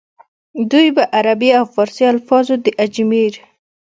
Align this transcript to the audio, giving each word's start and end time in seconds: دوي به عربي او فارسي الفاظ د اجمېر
دوي 0.71 0.89
به 0.95 1.03
عربي 1.17 1.49
او 1.57 1.65
فارسي 1.73 2.05
الفاظ 2.13 2.47
د 2.63 2.65
اجمېر 2.85 3.33